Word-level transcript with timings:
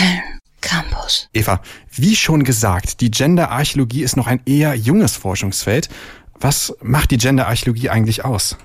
Film 0.00 0.40
Campus. 0.62 1.28
Eva, 1.34 1.60
wie 1.90 2.16
schon 2.16 2.44
gesagt, 2.44 3.00
die 3.00 3.10
Genderarchäologie 3.10 4.02
ist 4.02 4.16
noch 4.16 4.26
ein 4.26 4.40
eher 4.46 4.74
junges 4.74 5.16
Forschungsfeld. 5.16 5.88
Was 6.38 6.74
macht 6.80 7.10
die 7.10 7.18
Genderarchäologie 7.18 7.90
eigentlich 7.90 8.24
aus? 8.24 8.56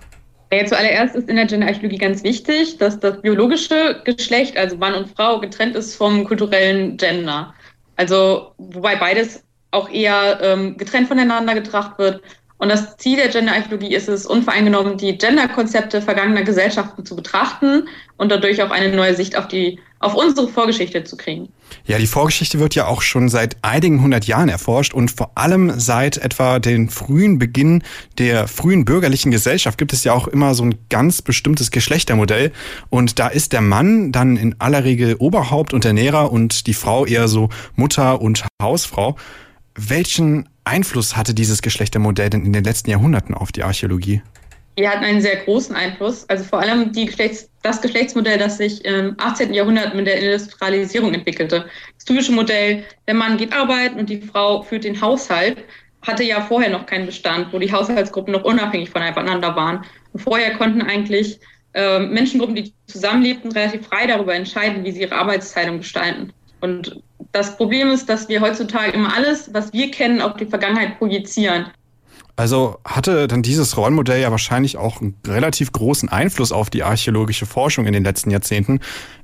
Ja, 0.53 0.65
zuallererst 0.65 1.15
ist 1.15 1.27
in 1.27 1.35
der 1.35 1.45
Genderarchäologie 1.45 1.97
ganz 1.97 2.23
wichtig, 2.23 2.77
dass 2.77 2.99
das 2.99 3.21
biologische 3.21 4.01
Geschlecht, 4.05 4.57
also 4.57 4.77
Mann 4.77 4.93
und 4.93 5.09
Frau, 5.09 5.39
getrennt 5.39 5.75
ist 5.75 5.95
vom 5.95 6.23
kulturellen 6.23 6.95
Gender. 6.95 7.53
Also, 7.97 8.53
wobei 8.57 8.95
beides 8.95 9.43
auch 9.71 9.89
eher 9.89 10.39
ähm, 10.41 10.77
getrennt 10.77 11.09
voneinander 11.09 11.53
getracht 11.53 11.97
wird. 11.97 12.21
Und 12.57 12.69
das 12.69 12.95
Ziel 12.97 13.17
der 13.17 13.27
Genderarchäologie 13.27 13.93
ist 13.93 14.07
es, 14.07 14.25
unvoreingenommen 14.25 14.97
die 14.97 15.17
Genderkonzepte 15.17 16.01
vergangener 16.01 16.43
Gesellschaften 16.43 17.05
zu 17.05 17.15
betrachten 17.15 17.87
und 18.17 18.31
dadurch 18.31 18.63
auch 18.63 18.71
eine 18.71 18.95
neue 18.95 19.15
Sicht 19.15 19.37
auf 19.37 19.47
die 19.47 19.79
auf 19.99 20.13
unsere 20.13 20.47
Vorgeschichte 20.47 21.03
zu 21.03 21.17
kriegen. 21.17 21.49
Ja, 21.85 21.97
die 21.97 22.05
Vorgeschichte 22.05 22.59
wird 22.59 22.75
ja 22.75 22.85
auch 22.85 23.01
schon 23.01 23.27
seit 23.27 23.57
einigen 23.63 24.01
hundert 24.01 24.25
Jahren 24.25 24.49
erforscht 24.49 24.93
und 24.93 25.09
vor 25.09 25.31
allem 25.35 25.79
seit 25.79 26.17
etwa 26.17 26.59
den 26.59 26.89
frühen 26.89 27.39
Beginn 27.39 27.83
der 28.19 28.47
frühen 28.47 28.85
bürgerlichen 28.85 29.31
Gesellschaft 29.31 29.79
gibt 29.79 29.93
es 29.93 30.03
ja 30.03 30.13
auch 30.13 30.27
immer 30.27 30.53
so 30.53 30.63
ein 30.63 30.75
ganz 30.89 31.23
bestimmtes 31.23 31.71
Geschlechtermodell 31.71 32.51
und 32.89 33.17
da 33.17 33.27
ist 33.27 33.51
der 33.51 33.61
Mann 33.61 34.11
dann 34.11 34.37
in 34.37 34.55
aller 34.59 34.83
Regel 34.83 35.15
Oberhaupt 35.17 35.73
und 35.73 35.85
Ernährer 35.85 36.31
und 36.31 36.67
die 36.67 36.75
Frau 36.75 37.05
eher 37.05 37.27
so 37.27 37.49
Mutter 37.75 38.21
und 38.21 38.45
Hausfrau. 38.61 39.15
Welchen 39.75 40.47
Einfluss 40.65 41.15
hatte 41.15 41.33
dieses 41.33 41.61
Geschlechtermodell 41.61 42.29
denn 42.29 42.45
in 42.45 42.53
den 42.53 42.63
letzten 42.63 42.89
Jahrhunderten 42.89 43.35
auf 43.35 43.51
die 43.51 43.63
Archäologie? 43.63 44.21
Die 44.77 44.87
hatten 44.87 45.05
einen 45.05 45.21
sehr 45.21 45.37
großen 45.37 45.75
Einfluss. 45.75 46.27
Also 46.27 46.43
vor 46.43 46.59
allem 46.59 46.91
Geschlechts-, 46.91 47.49
das 47.61 47.81
Geschlechtsmodell, 47.81 48.37
das 48.37 48.57
sich 48.57 48.83
im 48.83 49.15
18. 49.17 49.53
Jahrhundert 49.53 49.95
mit 49.95 50.05
der 50.05 50.19
Industrialisierung 50.19 51.13
entwickelte. 51.13 51.65
Das 51.95 52.05
typische 52.05 52.33
Modell, 52.33 52.83
der 53.07 53.13
Mann 53.13 53.37
geht 53.37 53.53
arbeiten 53.53 53.99
und 53.99 54.09
die 54.09 54.19
Frau 54.19 54.63
führt 54.63 54.83
den 54.83 54.99
Haushalt, 54.99 55.63
hatte 56.01 56.23
ja 56.23 56.41
vorher 56.41 56.69
noch 56.69 56.85
keinen 56.85 57.05
Bestand, 57.05 57.53
wo 57.53 57.59
die 57.59 57.71
Haushaltsgruppen 57.71 58.33
noch 58.33 58.43
unabhängig 58.43 58.89
voneinander 58.89 59.55
waren. 59.55 59.85
Und 60.11 60.19
vorher 60.19 60.55
konnten 60.57 60.81
eigentlich 60.81 61.39
äh, 61.73 61.99
Menschengruppen, 61.99 62.55
die 62.55 62.73
zusammenlebten, 62.87 63.51
relativ 63.51 63.85
frei 63.87 64.07
darüber 64.07 64.33
entscheiden, 64.33 64.83
wie 64.83 64.91
sie 64.91 65.01
ihre 65.01 65.15
Arbeitsteilung 65.15 65.77
gestalten. 65.77 66.33
Und 66.65 67.03
das 67.31 67.57
Problem 67.57 67.91
ist, 67.91 68.09
dass 68.09 68.27
wir 68.27 68.41
heutzutage 68.41 68.91
immer 68.91 69.15
alles, 69.15 69.53
was 69.53 69.71
wir 69.71 69.91
kennen, 69.91 70.19
auf 70.19 70.35
die 70.35 70.47
Vergangenheit 70.47 70.97
projizieren. 70.97 71.67
Also 72.37 72.79
hatte 72.83 73.27
dann 73.27 73.43
dieses 73.43 73.77
Rollenmodell 73.77 74.19
ja 74.21 74.31
wahrscheinlich 74.31 74.77
auch 74.77 74.99
einen 74.99 75.15
relativ 75.25 75.71
großen 75.71 76.09
Einfluss 76.09 76.51
auf 76.51 76.69
die 76.69 76.83
archäologische 76.83 77.45
Forschung 77.45 77.85
in 77.85 77.93
den 77.93 78.03
letzten 78.03 78.31
Jahrzehnten. 78.31 78.79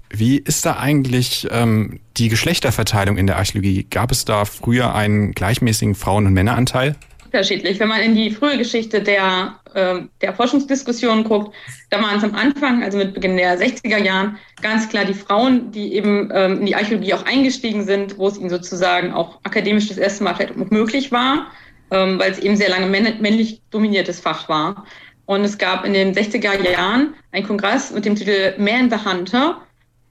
Wie 0.09 0.37
ist 0.37 0.65
da 0.65 0.77
eigentlich 0.77 1.47
ähm, 1.51 1.99
die 2.17 2.29
Geschlechterverteilung 2.29 3.17
in 3.17 3.27
der 3.27 3.37
Archäologie? 3.37 3.87
Gab 3.89 4.11
es 4.11 4.23
da 4.23 4.45
früher 4.45 4.93
einen 4.93 5.31
gleichmäßigen 5.31 5.95
Frauen- 5.95 6.27
und 6.27 6.33
Männeranteil? 6.33 6.95
Unterschiedlich. 7.31 7.79
Wenn 7.79 7.87
man 7.87 8.01
in 8.01 8.15
die 8.15 8.31
frühe 8.31 8.57
Geschichte 8.57 9.01
der, 9.01 9.59
äh, 9.73 10.01
der 10.21 10.33
Forschungsdiskussion 10.33 11.23
guckt, 11.23 11.55
da 11.89 12.01
waren 12.01 12.17
es 12.17 12.23
am 12.23 12.35
Anfang, 12.35 12.83
also 12.83 12.97
mit 12.97 13.13
Beginn 13.13 13.37
der 13.37 13.57
60er 13.59 13.97
Jahren, 13.97 14.37
ganz 14.61 14.89
klar 14.89 15.05
die 15.05 15.13
Frauen, 15.13 15.71
die 15.71 15.93
eben 15.93 16.29
ähm, 16.33 16.59
in 16.59 16.65
die 16.65 16.75
Archäologie 16.75 17.13
auch 17.13 17.25
eingestiegen 17.25 17.85
sind, 17.85 18.17
wo 18.17 18.27
es 18.27 18.37
ihnen 18.37 18.49
sozusagen 18.49 19.13
auch 19.13 19.39
akademisch 19.43 19.87
das 19.87 19.97
erste 19.97 20.23
Mal 20.23 20.35
vielleicht 20.35 20.71
möglich 20.71 21.11
war 21.11 21.47
ähm, 21.91 22.19
weil 22.19 22.31
es 22.31 22.39
eben 22.39 22.55
sehr 22.55 22.69
lange 22.69 22.87
männlich 22.87 23.61
dominiertes 23.69 24.19
Fach 24.19 24.49
war. 24.49 24.85
Und 25.25 25.43
es 25.43 25.57
gab 25.57 25.85
in 25.85 25.93
den 25.93 26.13
60er 26.13 26.59
Jahren 26.69 27.13
einen 27.31 27.45
Kongress 27.45 27.91
mit 27.91 28.05
dem 28.05 28.15
Titel 28.15 28.53
Man 28.57 28.89
the 28.89 28.97
Hunter, 28.97 29.61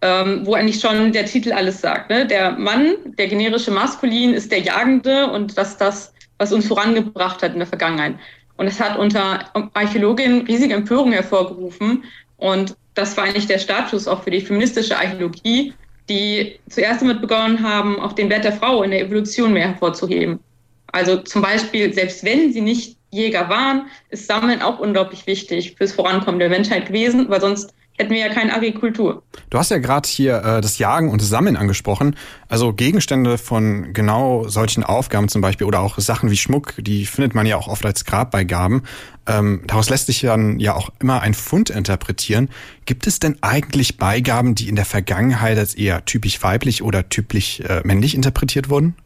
ähm, 0.02 0.46
wo 0.46 0.54
eigentlich 0.54 0.80
schon 0.80 1.12
der 1.12 1.26
Titel 1.26 1.52
alles 1.52 1.80
sagt. 1.80 2.10
Ne? 2.10 2.26
Der 2.26 2.52
Mann, 2.52 2.94
der 3.18 3.26
generische 3.26 3.70
Maskulin, 3.70 4.32
ist 4.32 4.52
der 4.52 4.60
Jagende 4.60 5.30
und 5.30 5.58
das 5.58 5.76
das, 5.76 6.14
was 6.40 6.52
uns 6.52 6.66
vorangebracht 6.66 7.42
hat 7.42 7.52
in 7.52 7.58
der 7.58 7.66
Vergangenheit. 7.66 8.14
Und 8.56 8.66
es 8.66 8.80
hat 8.80 8.98
unter 8.98 9.44
Archäologinnen 9.74 10.46
riesige 10.46 10.74
Empörung 10.74 11.12
hervorgerufen. 11.12 12.04
Und 12.38 12.74
das 12.94 13.16
war 13.16 13.24
eigentlich 13.24 13.46
der 13.46 13.58
Status 13.58 14.08
auch 14.08 14.22
für 14.22 14.30
die 14.30 14.40
feministische 14.40 14.96
Archäologie, 14.96 15.74
die 16.08 16.58
zuerst 16.68 17.02
damit 17.02 17.20
begonnen 17.20 17.62
haben, 17.62 18.00
auch 18.00 18.14
den 18.14 18.30
Wert 18.30 18.44
der 18.44 18.54
Frau 18.54 18.82
in 18.82 18.90
der 18.90 19.02
Evolution 19.02 19.52
mehr 19.52 19.68
hervorzuheben. 19.68 20.40
Also 20.92 21.18
zum 21.18 21.42
Beispiel, 21.42 21.92
selbst 21.92 22.24
wenn 22.24 22.52
sie 22.52 22.62
nicht 22.62 22.96
Jäger 23.10 23.48
waren, 23.50 23.86
ist 24.08 24.26
Sammeln 24.26 24.62
auch 24.62 24.78
unglaublich 24.78 25.26
wichtig 25.26 25.74
fürs 25.76 25.92
Vorankommen 25.92 26.40
der 26.40 26.48
Menschheit 26.48 26.86
gewesen, 26.86 27.28
weil 27.28 27.40
sonst 27.40 27.74
hätten 28.00 28.14
wir 28.14 28.20
ja 28.20 28.28
keine 28.32 28.54
Agrikultur. 28.54 29.22
Du 29.50 29.58
hast 29.58 29.70
ja 29.70 29.78
gerade 29.78 30.08
hier 30.08 30.38
äh, 30.38 30.60
das 30.60 30.78
Jagen 30.78 31.10
und 31.10 31.20
das 31.20 31.28
Sammeln 31.28 31.56
angesprochen. 31.56 32.16
Also 32.48 32.72
Gegenstände 32.72 33.38
von 33.38 33.92
genau 33.92 34.48
solchen 34.48 34.82
Aufgaben 34.82 35.28
zum 35.28 35.42
Beispiel 35.42 35.66
oder 35.66 35.80
auch 35.80 35.98
Sachen 35.98 36.30
wie 36.30 36.36
Schmuck, 36.36 36.74
die 36.78 37.06
findet 37.06 37.34
man 37.34 37.46
ja 37.46 37.56
auch 37.56 37.68
oft 37.68 37.84
als 37.84 38.04
Grabbeigaben. 38.04 38.82
Ähm, 39.26 39.62
daraus 39.66 39.90
lässt 39.90 40.06
sich 40.06 40.22
dann 40.22 40.58
ja 40.58 40.74
auch 40.74 40.90
immer 40.98 41.20
ein 41.20 41.34
Fund 41.34 41.70
interpretieren. 41.70 42.48
Gibt 42.86 43.06
es 43.06 43.20
denn 43.20 43.36
eigentlich 43.42 43.98
Beigaben, 43.98 44.54
die 44.54 44.68
in 44.68 44.76
der 44.76 44.86
Vergangenheit 44.86 45.58
als 45.58 45.74
eher 45.74 46.04
typisch 46.04 46.42
weiblich 46.42 46.82
oder 46.82 47.08
typisch 47.08 47.60
äh, 47.60 47.82
männlich 47.84 48.14
interpretiert 48.14 48.70
wurden? 48.70 48.96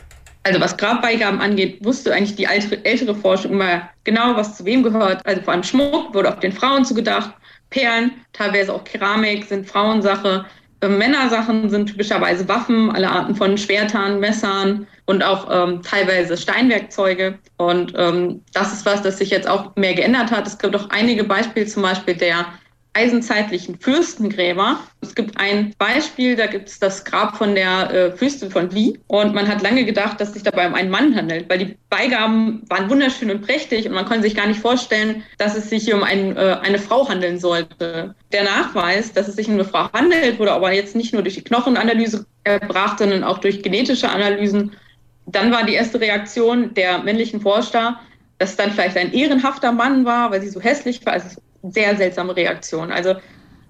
Also 0.45 0.61
was 0.61 0.77
Grabbeigaben 0.77 1.41
angeht, 1.41 1.83
wusste 1.83 2.15
eigentlich 2.15 2.37
die 2.37 2.45
ältere, 2.45 2.85
ältere 2.85 3.15
Forschung 3.15 3.53
immer 3.53 3.89
genau, 4.05 4.37
was 4.37 4.57
zu 4.57 4.65
wem 4.67 4.83
gehört. 4.83 5.25
Also 5.27 5.43
vor 5.43 5.55
allem 5.55 5.63
Schmuck 5.63 6.15
wurde 6.15 6.33
auch 6.33 6.39
den 6.39 6.53
Frauen 6.53 6.85
zugedacht. 6.85 7.33
Perlen, 7.71 8.13
teilweise 8.33 8.75
auch 8.75 8.85
Keramik 8.85 9.45
sind 9.45 9.69
Frauensache. 9.69 10.45
Ähm, 10.81 10.99
Männersachen 10.99 11.71
sind 11.71 11.87
typischerweise 11.87 12.49
Waffen, 12.49 12.91
alle 12.91 13.11
Arten 13.11 13.35
von 13.35 13.57
Schwertern, 13.57 14.21
Messern 14.21 14.87
und 15.07 15.23
auch 15.23 15.49
ähm, 15.51 15.83
teilweise 15.83 16.37
Steinwerkzeuge. 16.37 17.39
Und 17.57 17.93
ähm, 17.97 18.43
das 18.53 18.73
ist 18.73 18.87
was, 18.87 19.03
das 19.03 19.19
sich 19.19 19.31
jetzt 19.31 19.49
auch 19.49 19.75
mehr 19.77 19.95
geändert 19.95 20.31
hat. 20.31 20.47
Es 20.47 20.59
gibt 20.59 20.77
auch 20.77 20.91
einige 20.91 21.25
Beispiele, 21.25 21.67
zum 21.67 21.83
Beispiel 21.83 22.15
der 22.15 22.47
eisenzeitlichen 22.95 23.79
Fürstengräber. 23.79 24.79
Es 25.01 25.15
gibt 25.15 25.39
ein 25.39 25.75
Beispiel, 25.79 26.37
da 26.37 26.47
gibt 26.47 26.69
es 26.69 26.79
das 26.79 27.05
Grab 27.05 27.37
von 27.37 27.55
der 27.55 27.91
äh, 27.91 28.13
Fürstin 28.13 28.51
von 28.51 28.73
Wie 28.73 28.99
und 29.09 29.35
man 29.35 29.49
hat 29.49 29.63
lange 29.63 29.85
gedacht, 29.85 30.21
dass 30.21 30.33
sich 30.33 30.45
dabei 30.45 30.69
um 30.69 30.75
einen 30.75 30.91
Mann 30.91 31.15
handelt, 31.15 31.51
weil 31.51 31.59
die 31.59 31.77
Beigaben 31.91 32.63
waren 32.69 32.89
wunderschön 32.89 33.31
und 33.31 33.43
prächtig 33.43 33.87
und 33.87 33.95
man 33.95 34.05
konnte 34.05 34.23
sich 34.23 34.37
gar 34.37 34.47
nicht 34.47 34.61
vorstellen, 34.61 35.25
dass 35.39 35.57
es 35.57 35.69
sich 35.71 35.85
hier 35.85 35.97
um 35.97 36.05
ein, 36.05 36.37
äh, 36.37 36.59
eine 36.63 36.79
Frau 36.79 37.09
handeln 37.09 37.39
sollte. 37.39 38.15
Der 38.33 38.45
Nachweis, 38.45 39.13
dass 39.13 39.29
es 39.29 39.37
sich 39.37 39.49
um 39.49 39.55
eine 39.55 39.65
Frau 39.65 39.93
handelt, 39.93 40.39
wurde 40.39 40.53
aber 40.53 40.73
jetzt 40.73 40.95
nicht 40.95 41.13
nur 41.13 41.23
durch 41.23 41.35
die 41.35 41.45
Knochenanalyse 41.45 42.27
erbracht, 42.45 42.99
sondern 43.01 43.25
auch 43.25 43.39
durch 43.39 43.63
genetische 43.63 44.09
Analysen. 44.09 44.73
Dann 45.27 45.51
war 45.51 45.65
die 45.65 45.75
erste 45.75 46.01
Reaktion 46.01 46.75
der 46.75 46.99
männlichen 46.99 47.41
Forscher, 47.41 47.99
dass 48.39 48.51
es 48.51 48.57
dann 48.57 48.71
vielleicht 48.71 48.97
ein 48.97 49.13
ehrenhafter 49.13 49.73
Mann 49.73 50.05
war, 50.05 50.31
weil 50.31 50.43
sie 50.43 50.49
so 50.49 50.61
hässlich 50.61 51.05
war. 51.05 51.15
Also 51.15 51.41
sehr 51.71 51.97
seltsame 51.97 52.37
Reaktion. 52.37 52.93
Also 52.93 53.15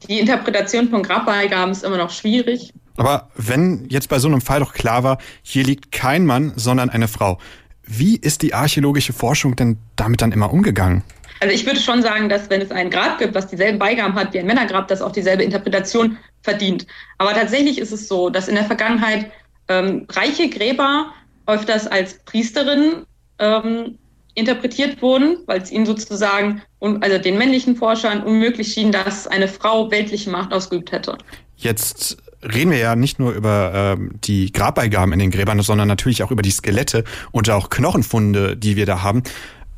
die 0.09 0.21
Interpretation 0.21 0.89
von 0.89 1.03
Grabbeigaben 1.03 1.73
ist 1.73 1.85
immer 1.85 1.97
noch 1.97 2.11
schwierig. 2.11 2.73
Aber 2.97 3.29
wenn 3.35 3.87
jetzt 3.89 4.09
bei 4.09 4.19
so 4.19 4.29
einem 4.29 4.41
Fall 4.41 4.61
doch 4.61 4.73
klar 4.73 5.03
war, 5.03 5.19
hier 5.43 5.65
liegt 5.65 5.93
kein 5.93 6.27
Mann, 6.27 6.53
sondern 6.57 6.91
eine 6.91 7.09
Frau, 7.09 7.39
wie 7.83 8.17
ist 8.17 8.43
die 8.43 8.55
archäologische 8.55 9.13
Forschung 9.13 9.57
denn 9.57 9.79
damit 9.97 10.23
dann 10.23 10.33
immer 10.33 10.53
umgegangen? 10.53 11.03
Also 11.41 11.55
ich 11.55 11.67
würde 11.67 11.81
schon 11.81 12.03
sagen, 12.03 12.29
dass 12.29 12.49
wenn 12.49 12.63
es 12.63 12.71
ein 12.71 12.91
Grab 12.91 13.19
gibt, 13.19 13.35
was 13.35 13.49
dieselben 13.49 13.79
Beigaben 13.79 14.15
hat 14.15 14.33
wie 14.33 14.39
ein 14.39 14.47
Männergrab, 14.47 14.89
das 14.89 15.03
auch 15.03 15.13
dieselbe 15.13 15.43
Interpretation 15.43 16.17
verdient. 16.43 16.87
Aber 17.19 17.35
tatsächlich 17.35 17.79
ist 17.79 17.93
es 17.93 18.09
so, 18.09 18.31
dass 18.31 18.49
in 18.49 18.55
der 18.55 18.65
Vergangenheit 18.65 19.31
ähm, 19.69 20.07
reiche 20.11 20.49
Gräber 20.49 21.13
öfters 21.47 21.87
als 21.87 22.19
Priesterinnen 22.25 23.05
ähm, 23.39 23.99
interpretiert 24.35 25.01
wurden, 25.01 25.39
weil 25.47 25.63
es 25.63 25.71
ihnen 25.71 25.87
sozusagen, 25.87 26.63
also 26.81 27.19
den 27.19 27.39
männlichen 27.39 27.77
Forschern, 27.77 28.23
unmöglich 28.23 28.73
schien, 28.73 28.93
dass 28.93 29.27
eine 29.27 29.49
Frau 29.49 29.91
weltliche 29.91 30.31
Macht 30.31 30.53
ausgeübt 30.53 30.93
hätte. 30.93 31.17
Jetzt 31.57 32.17
reden 32.43 32.71
wir 32.71 32.79
ja 32.79 32.97
nicht 32.97 33.19
nur 33.19 33.33
über 33.33 33.73
ähm, 33.75 34.13
die 34.25 34.53
Grabbeigaben 34.53 35.13
in 35.13 35.19
den 35.19 35.31
Gräbern, 35.31 35.61
sondern 35.63 35.89
natürlich 35.89 36.23
auch 36.23 36.31
über 36.31 36.43
die 36.43 36.51
Skelette 36.51 37.05
und 37.33 37.49
auch 37.49 37.71
Knochenfunde, 37.71 38.57
die 38.57 38.77
wir 38.77 38.87
da 38.87 39.03
haben. 39.03 39.23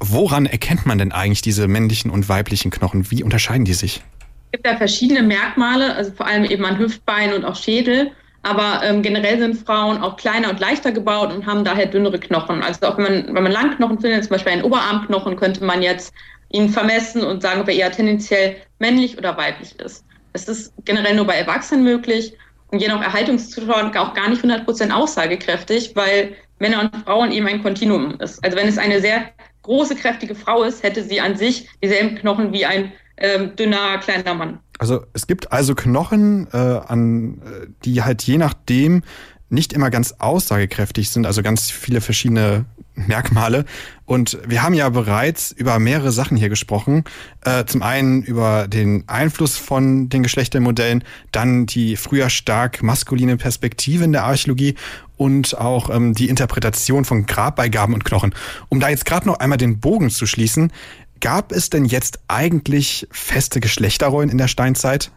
Woran 0.01 0.47
erkennt 0.47 0.85
man 0.85 0.99
denn 0.99 1.13
eigentlich 1.13 1.43
diese 1.43 1.69
männlichen 1.69 2.11
und 2.11 2.29
weiblichen 2.29 2.71
Knochen? 2.71 3.11
Wie 3.11 3.23
unterscheiden 3.23 3.65
die 3.65 3.75
sich? 3.75 4.03
Es 4.47 4.53
gibt 4.53 4.67
da 4.67 4.77
verschiedene 4.77 5.23
Merkmale, 5.23 5.95
also 5.95 6.13
vor 6.13 6.27
allem 6.27 6.45
eben 6.45 6.65
an 6.65 6.79
Hüftbein 6.79 7.33
und 7.35 7.45
auch 7.45 7.57
Schädel. 7.57 8.11
Aber 8.47 8.81
ähm, 8.85 9.03
generell 9.03 9.41
sind 9.41 9.57
Frauen 9.57 10.01
auch 10.01 10.17
kleiner 10.17 10.49
und 10.51 10.61
leichter 10.61 10.93
gebaut 10.93 11.33
und 11.33 11.47
haben 11.47 11.65
daher 11.65 11.87
dünnere 11.87 12.21
Knochen. 12.21 12.63
Also 12.63 12.87
auch 12.87 12.97
wenn 12.97 13.03
man, 13.03 13.35
wenn 13.35 13.43
man 13.43 13.51
Langknochen 13.51 13.99
findet, 14.01 14.23
zum 14.23 14.31
Beispiel 14.31 14.53
einen 14.53 14.63
Oberarmknochen, 14.63 15.35
könnte 15.35 15.65
man 15.65 15.83
jetzt 15.83 16.15
ihn 16.51 16.69
vermessen 16.69 17.25
und 17.25 17.43
sagen, 17.43 17.61
ob 17.61 17.69
er 17.69 17.75
eher 17.75 17.91
tendenziell 17.91 18.55
männlich 18.79 19.19
oder 19.19 19.37
weiblich 19.37 19.77
ist. 19.81 20.05
Es 20.33 20.47
ist 20.47 20.73
generell 20.85 21.17
nur 21.17 21.27
bei 21.27 21.35
Erwachsenen 21.35 21.83
möglich 21.83 22.35
und 22.71 22.79
je 22.81 22.87
nach 22.87 23.03
Erhaltungszustand 23.03 23.97
auch 23.97 24.15
gar 24.15 24.31
nicht 24.31 24.45
100% 24.45 24.93
aussagekräftig, 24.93 25.97
weil 25.97 26.37
Männer 26.61 26.83
und 26.83 27.05
Frauen 27.05 27.33
eben 27.33 27.49
ein 27.49 27.65
Kontinuum 27.65 28.21
ist. 28.21 28.45
Also 28.45 28.57
wenn 28.57 28.69
es 28.69 28.79
eine 28.79 29.01
sehr 29.01 29.29
große, 29.63 29.97
kräftige 29.97 30.37
Frau 30.37 30.63
ist, 30.63 30.85
hätte 30.85 31.03
sie 31.03 31.21
an 31.21 31.35
sich 31.35 31.69
dieselben 31.83 32.15
Knochen 32.15 32.53
wie 32.53 32.65
ein 32.65 32.93
ähm, 33.17 33.57
dünner, 33.57 33.99
kleiner 33.99 34.35
Mann. 34.35 34.61
Also 34.79 35.05
es 35.13 35.27
gibt 35.27 35.53
also 35.53 35.75
Knochen, 35.75 36.49
äh, 36.53 36.57
an, 36.57 37.39
äh, 37.39 37.67
die 37.85 38.03
halt 38.03 38.23
je 38.23 38.39
nachdem, 38.39 39.03
nicht 39.49 39.73
immer 39.73 39.91
ganz 39.91 40.17
aussagekräftig 40.19 41.11
sind, 41.11 41.25
also 41.25 41.43
ganz 41.43 41.71
viele 41.71 42.01
verschiedene 42.01 42.65
Merkmale. 42.97 43.65
Und 44.07 44.39
wir 44.47 44.63
haben 44.63 44.75
ja 44.75 44.89
bereits 44.89 45.53
über 45.53 45.79
mehrere 45.79 46.11
Sachen 46.11 46.37
hier 46.37 46.49
gesprochen. 46.49 47.05
Äh, 47.45 47.65
zum 47.67 47.83
einen 47.83 48.23
über 48.23 48.67
den 48.69 49.05
Einfluss 49.07 49.57
von 49.57 50.09
den 50.09 50.23
Geschlechtermodellen, 50.23 51.05
dann 51.31 51.67
die 51.67 51.97
früher 51.97 52.31
stark 52.31 52.83
maskuline 52.83 53.37
Perspektive 53.37 54.05
in 54.05 54.13
der 54.13 54.25
Archäologie 54.25 54.75
und 55.17 55.57
auch 55.59 55.91
ähm, 55.91 56.15
die 56.15 56.29
Interpretation 56.29 57.05
von 57.05 57.27
Grabbeigaben 57.27 57.95
und 57.95 58.05
Knochen. 58.05 58.35
Um 58.69 58.81
da 58.81 58.89
jetzt 58.89 59.05
gerade 59.05 59.27
noch 59.27 59.39
einmal 59.39 59.59
den 59.59 59.79
Bogen 59.79 60.11
zu 60.11 60.27
schließen, 60.27 60.73
gab 61.21 61.53
es 61.53 61.71
denn 61.71 61.85
jetzt 61.85 62.19
eigentlich 62.29 63.07
feste 63.11 63.61
Geschlechterrollen 63.61 64.31
in 64.31 64.39
der 64.39 64.49
Steinzeit? 64.49 65.11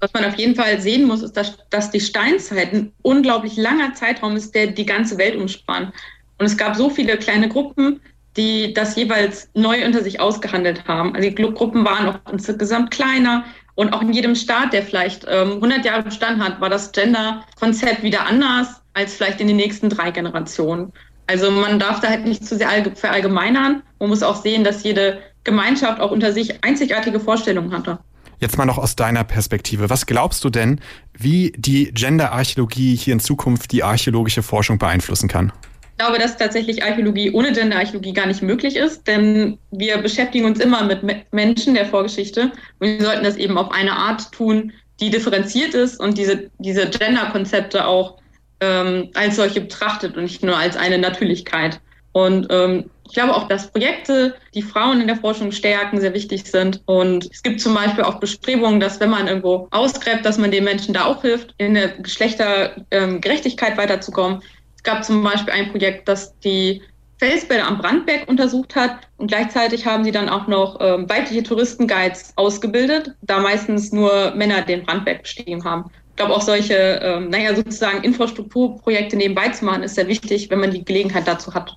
Was 0.00 0.12
man 0.12 0.24
auf 0.24 0.34
jeden 0.34 0.56
Fall 0.56 0.80
sehen 0.80 1.06
muss, 1.06 1.22
ist, 1.22 1.36
dass, 1.36 1.56
dass 1.70 1.90
die 1.90 2.00
Steinzeit 2.00 2.72
ein 2.72 2.92
unglaublich 3.02 3.56
langer 3.56 3.94
Zeitraum 3.94 4.34
ist, 4.36 4.54
der 4.54 4.68
die 4.68 4.86
ganze 4.86 5.16
Welt 5.16 5.36
umspannt. 5.36 5.92
Und 6.38 6.46
es 6.46 6.56
gab 6.56 6.74
so 6.74 6.90
viele 6.90 7.16
kleine 7.18 7.48
Gruppen, 7.48 8.00
die 8.36 8.72
das 8.72 8.96
jeweils 8.96 9.48
neu 9.54 9.84
unter 9.84 10.02
sich 10.02 10.18
ausgehandelt 10.18 10.88
haben. 10.88 11.14
Also 11.14 11.28
die 11.28 11.34
Gruppen 11.34 11.84
waren 11.84 12.08
auch 12.08 12.18
insgesamt 12.32 12.90
kleiner 12.90 13.44
und 13.74 13.92
auch 13.92 14.02
in 14.02 14.12
jedem 14.12 14.34
Staat, 14.34 14.72
der 14.72 14.82
vielleicht 14.82 15.24
ähm, 15.28 15.52
100 15.52 15.84
Jahre 15.84 16.02
bestanden 16.02 16.42
hat, 16.42 16.60
war 16.60 16.68
das 16.68 16.92
Gender-Konzept 16.92 18.02
wieder 18.02 18.26
anders 18.26 18.82
als 18.94 19.14
vielleicht 19.14 19.40
in 19.40 19.48
den 19.48 19.56
nächsten 19.56 19.88
drei 19.88 20.10
Generationen. 20.10 20.92
Also 21.26 21.50
man 21.50 21.78
darf 21.78 22.00
da 22.00 22.08
halt 22.08 22.26
nicht 22.26 22.44
zu 22.44 22.56
sehr 22.56 22.68
verallgemeinern. 22.94 23.82
Man 23.98 24.08
muss 24.08 24.22
auch 24.22 24.42
sehen, 24.42 24.64
dass 24.64 24.82
jede 24.82 25.22
Gemeinschaft 25.44 26.00
auch 26.00 26.10
unter 26.10 26.32
sich 26.32 26.62
einzigartige 26.64 27.20
Vorstellungen 27.20 27.72
hatte. 27.72 27.98
Jetzt 28.38 28.58
mal 28.58 28.64
noch 28.64 28.78
aus 28.78 28.96
deiner 28.96 29.22
Perspektive. 29.22 29.88
Was 29.88 30.06
glaubst 30.06 30.42
du 30.42 30.50
denn, 30.50 30.80
wie 31.16 31.52
die 31.56 31.92
Gender-Archäologie 31.92 32.96
hier 32.96 33.12
in 33.12 33.20
Zukunft 33.20 33.70
die 33.70 33.84
archäologische 33.84 34.42
Forschung 34.42 34.78
beeinflussen 34.78 35.28
kann? 35.28 35.52
Ich 35.92 36.04
glaube, 36.04 36.18
dass 36.18 36.36
tatsächlich 36.36 36.82
Archäologie 36.82 37.30
ohne 37.30 37.52
Gender-Archäologie 37.52 38.12
gar 38.12 38.26
nicht 38.26 38.42
möglich 38.42 38.74
ist, 38.74 39.06
denn 39.06 39.58
wir 39.70 39.98
beschäftigen 39.98 40.46
uns 40.46 40.58
immer 40.58 40.82
mit 40.82 41.32
Menschen 41.32 41.74
der 41.74 41.86
Vorgeschichte 41.86 42.50
und 42.80 42.88
wir 42.88 43.04
sollten 43.04 43.22
das 43.22 43.36
eben 43.36 43.56
auf 43.56 43.70
eine 43.70 43.92
Art 43.92 44.32
tun, 44.32 44.72
die 44.98 45.10
differenziert 45.10 45.74
ist 45.74 46.00
und 46.00 46.18
diese, 46.18 46.50
diese 46.58 46.88
Gender-Konzepte 46.90 47.86
auch 47.86 48.18
ähm, 48.58 49.10
als 49.14 49.36
solche 49.36 49.60
betrachtet 49.60 50.16
und 50.16 50.24
nicht 50.24 50.42
nur 50.42 50.56
als 50.56 50.76
eine 50.76 50.98
Natürlichkeit. 50.98 51.80
Und 52.12 52.46
ähm, 52.50 52.90
ich 53.12 53.14
glaube 53.14 53.34
auch, 53.34 53.48
dass 53.48 53.70
Projekte, 53.70 54.34
die 54.54 54.62
Frauen 54.62 55.00
in 55.00 55.06
der 55.06 55.16
Forschung 55.16 55.52
stärken, 55.52 56.00
sehr 56.00 56.14
wichtig 56.14 56.44
sind. 56.44 56.80
Und 56.86 57.28
es 57.30 57.42
gibt 57.42 57.60
zum 57.60 57.74
Beispiel 57.74 58.04
auch 58.04 58.20
Bestrebungen, 58.20 58.80
dass 58.80 59.00
wenn 59.00 59.10
man 59.10 59.28
irgendwo 59.28 59.68
ausgräbt, 59.70 60.24
dass 60.24 60.38
man 60.38 60.50
den 60.50 60.64
Menschen 60.64 60.94
da 60.94 61.04
auch 61.04 61.22
hilft, 61.22 61.54
in 61.58 61.74
der 61.74 61.88
Geschlechtergerechtigkeit 61.88 63.72
ähm, 63.72 63.76
weiterzukommen. 63.76 64.42
Es 64.76 64.82
gab 64.82 65.04
zum 65.04 65.22
Beispiel 65.22 65.52
ein 65.52 65.70
Projekt, 65.70 66.08
das 66.08 66.38
die 66.40 66.82
Felsbäder 67.18 67.68
am 67.68 67.78
Brandberg 67.78 68.28
untersucht 68.28 68.74
hat 68.74 68.96
und 69.16 69.28
gleichzeitig 69.28 69.86
haben 69.86 70.04
sie 70.04 70.10
dann 70.10 70.28
auch 70.28 70.48
noch 70.48 70.78
ähm, 70.80 71.08
weibliche 71.08 71.42
Touristenguides 71.42 72.32
ausgebildet, 72.36 73.12
da 73.22 73.38
meistens 73.38 73.92
nur 73.92 74.32
Männer 74.34 74.62
den 74.62 74.84
Brandberg 74.84 75.22
bestiegen 75.22 75.62
haben. 75.64 75.90
Ich 76.10 76.16
glaube, 76.16 76.34
auch 76.34 76.42
solche, 76.42 76.74
ähm, 76.74 77.28
naja, 77.30 77.54
sozusagen 77.54 78.02
Infrastrukturprojekte 78.02 79.16
nebenbei 79.16 79.50
zu 79.50 79.64
machen, 79.64 79.82
ist 79.82 79.94
sehr 79.94 80.08
wichtig, 80.08 80.50
wenn 80.50 80.60
man 80.60 80.72
die 80.72 80.84
Gelegenheit 80.84 81.28
dazu 81.28 81.54
hat 81.54 81.76